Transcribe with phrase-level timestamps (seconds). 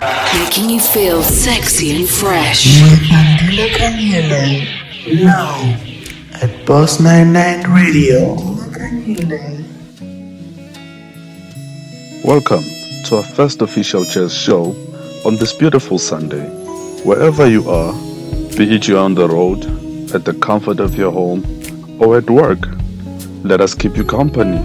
[0.00, 2.80] Making you feel sexy and fresh.
[3.10, 5.24] Andile Khanyile.
[5.24, 5.76] Now
[6.40, 8.34] at Boss 99 Radio.
[12.24, 12.62] Welcome
[13.06, 14.76] to our first official jazz show
[15.24, 16.46] on this beautiful Sunday.
[17.02, 17.92] Wherever you are,
[18.56, 19.64] be it you're on the road,
[20.14, 21.42] at the comfort of your home,
[22.00, 22.60] or at work,
[23.42, 24.58] let us keep you company.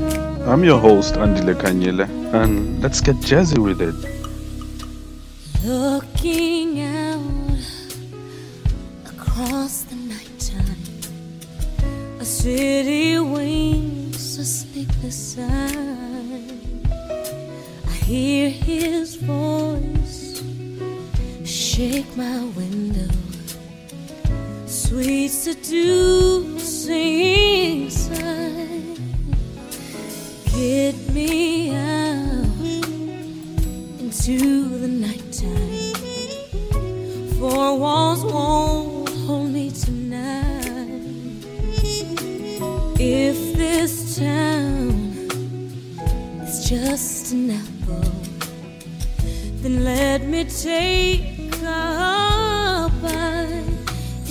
[0.45, 4.12] I'm your host, Andile Khanyile, and let's get jazzy with it.
[5.65, 7.21] Looking out
[9.05, 10.75] across the nighttime,
[12.19, 16.85] a city waits a sleepless sign.
[17.87, 20.43] I hear his voice
[21.45, 23.07] shake my window,
[24.65, 26.59] sweet seducing
[27.89, 28.97] sign.
[30.53, 32.43] Get me out
[34.01, 34.87] into the
[35.43, 37.27] nighttime.
[37.39, 40.63] Four walls won't hold me tonight.
[42.99, 44.91] If this town
[46.43, 48.11] is just an apple,
[49.61, 51.23] then let me take
[51.63, 53.63] a bite.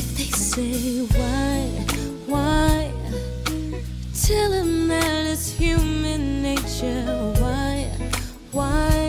[0.00, 1.58] If they say why,
[2.32, 2.90] why,
[4.26, 7.04] tell 'em that it's human nature.
[7.42, 7.74] Why,
[8.52, 9.01] why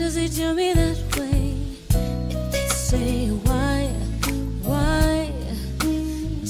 [0.00, 1.54] does he do me that way?
[2.30, 3.88] If they say why,
[4.62, 5.30] why,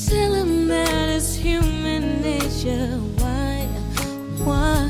[0.08, 2.92] tell 'em that it's human nature.
[3.18, 3.66] Why,
[4.46, 4.88] why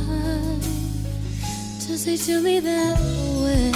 [1.86, 2.98] does he do me that
[3.42, 3.72] way?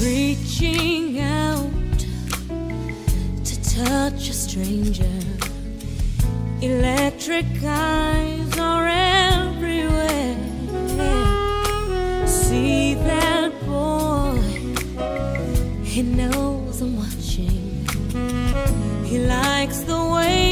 [0.00, 1.31] Reaching out
[3.84, 5.18] touch a stranger.
[6.60, 10.36] Electric eyes are everywhere.
[12.26, 14.38] See that boy,
[15.82, 17.86] he knows I'm watching.
[19.04, 20.51] He likes the way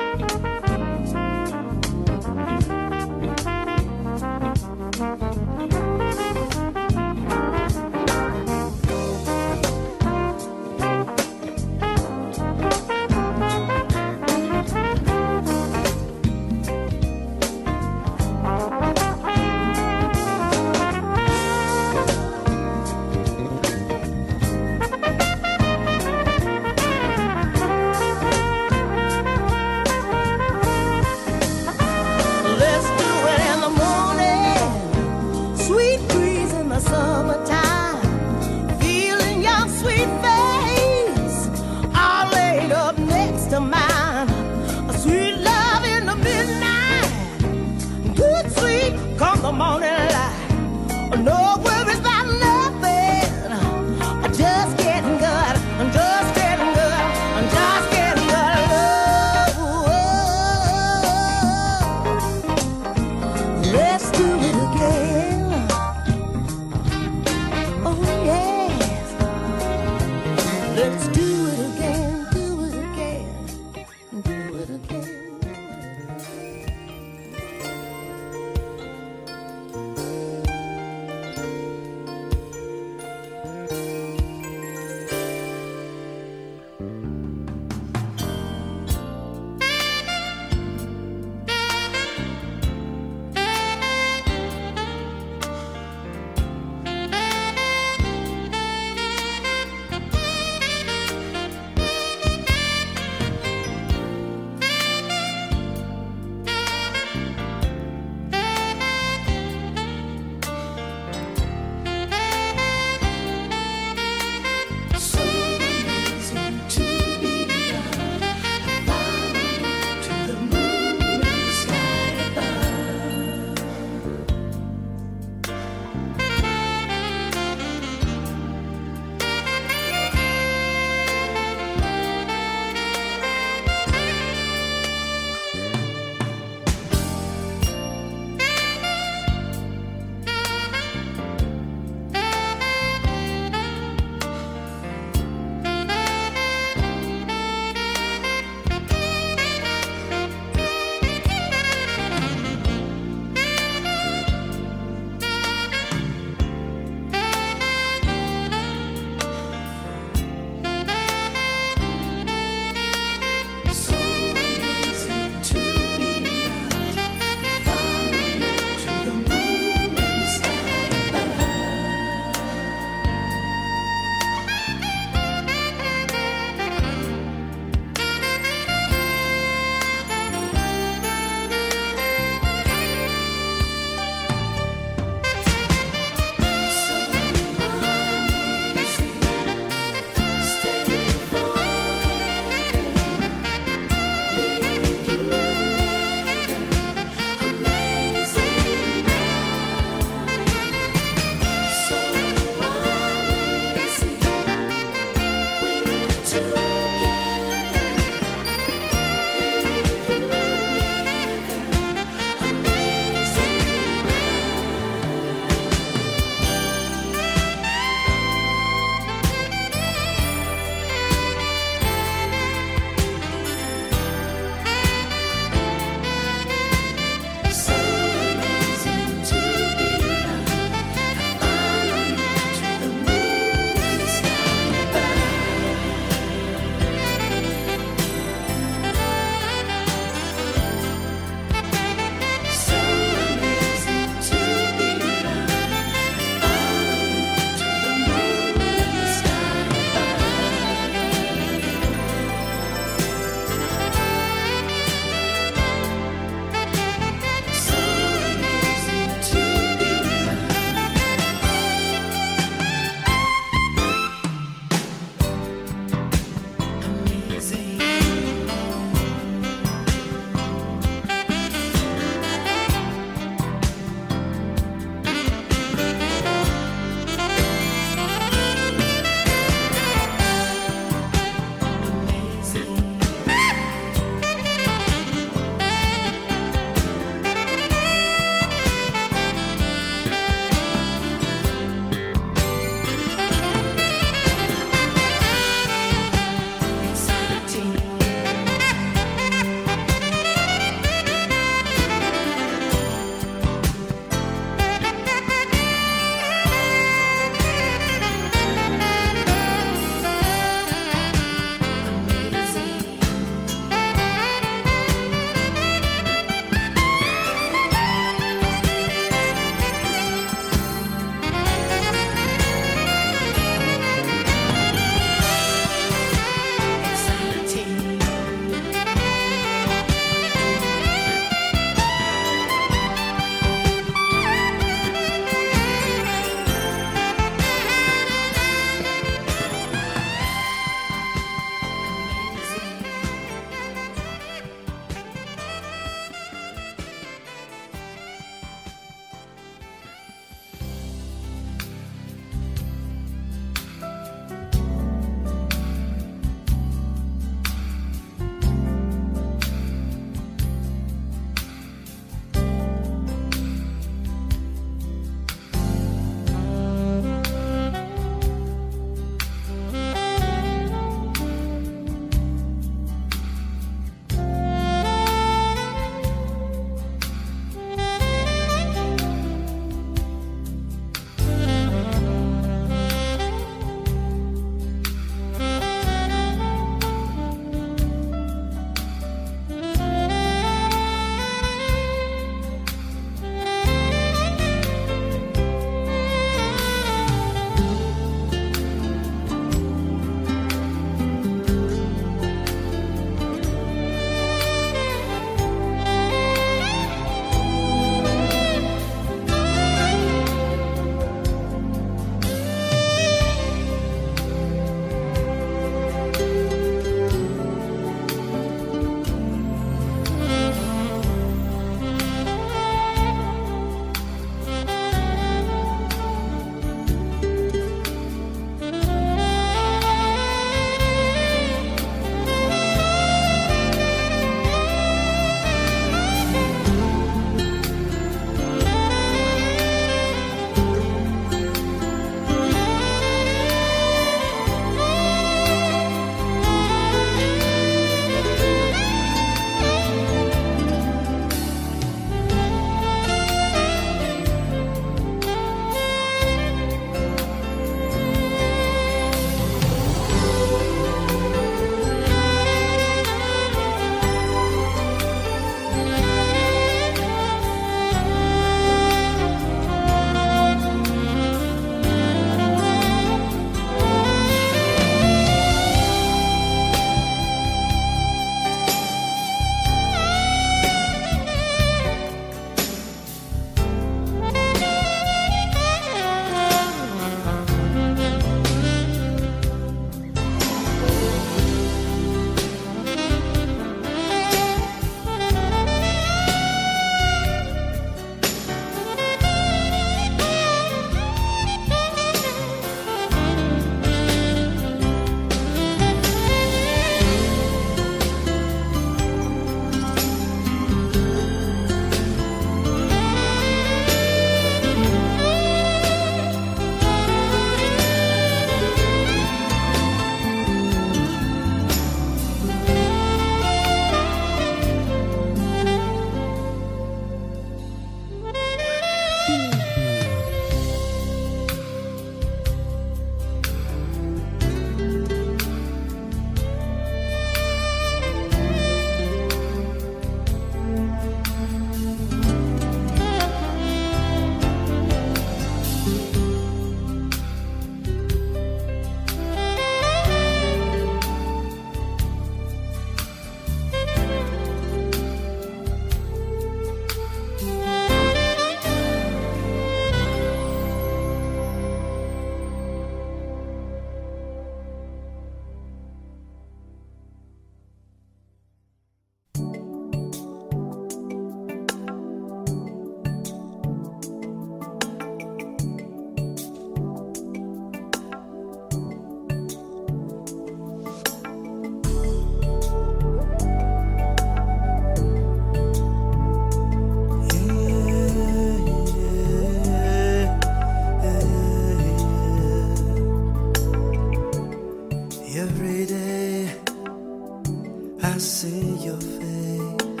[598.40, 600.00] see your face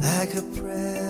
[0.00, 1.03] like a prayer.